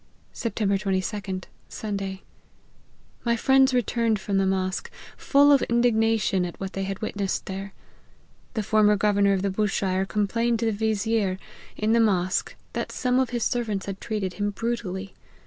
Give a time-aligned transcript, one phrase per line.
[0.33, 0.55] "Sept.
[0.67, 1.43] 22d.
[1.69, 2.23] Sunday.
[3.23, 7.73] My friends returned from the mosque, full of indignation at what they had witnessed there.
[8.55, 11.37] The former governor of Bushire complained to the vizier,
[11.77, 15.13] in the mosque, that some of his servants had treated him brutally.